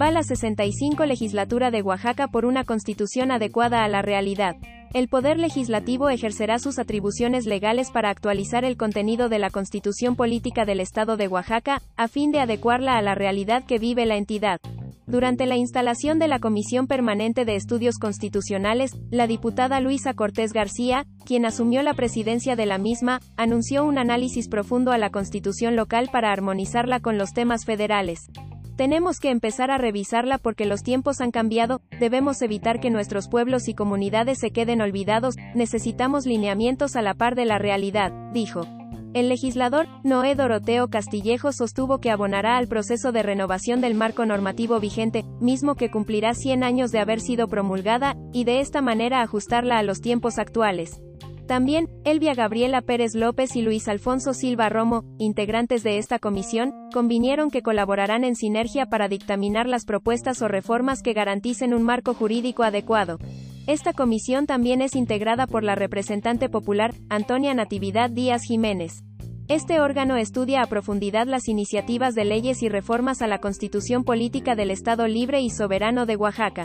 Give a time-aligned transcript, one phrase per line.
[0.00, 4.56] Va la 65 legislatura de Oaxaca por una constitución adecuada a la realidad.
[4.92, 10.64] El Poder Legislativo ejercerá sus atribuciones legales para actualizar el contenido de la Constitución Política
[10.64, 14.58] del Estado de Oaxaca, a fin de adecuarla a la realidad que vive la entidad.
[15.06, 21.06] Durante la instalación de la Comisión Permanente de Estudios Constitucionales, la diputada Luisa Cortés García,
[21.24, 26.08] quien asumió la presidencia de la misma, anunció un análisis profundo a la Constitución local
[26.10, 28.28] para armonizarla con los temas federales.
[28.76, 33.68] Tenemos que empezar a revisarla porque los tiempos han cambiado, debemos evitar que nuestros pueblos
[33.68, 38.62] y comunidades se queden olvidados, necesitamos lineamientos a la par de la realidad, dijo.
[39.14, 44.80] El legislador, Noé Doroteo Castillejo sostuvo que abonará al proceso de renovación del marco normativo
[44.80, 49.78] vigente, mismo que cumplirá 100 años de haber sido promulgada, y de esta manera ajustarla
[49.78, 51.00] a los tiempos actuales.
[51.46, 57.50] También, Elvia Gabriela Pérez López y Luis Alfonso Silva Romo, integrantes de esta comisión, convinieron
[57.50, 62.62] que colaborarán en sinergia para dictaminar las propuestas o reformas que garanticen un marco jurídico
[62.62, 63.18] adecuado.
[63.66, 69.04] Esta comisión también es integrada por la representante popular, Antonia Natividad Díaz Jiménez.
[69.46, 74.54] Este órgano estudia a profundidad las iniciativas de leyes y reformas a la Constitución Política
[74.54, 76.64] del Estado Libre y Soberano de Oaxaca.